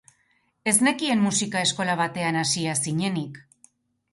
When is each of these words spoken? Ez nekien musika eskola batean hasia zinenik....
Ez 0.69 0.73
nekien 0.87 1.21
musika 1.25 1.61
eskola 1.67 1.99
batean 2.01 2.41
hasia 2.45 2.75
zinenik.... 2.85 3.39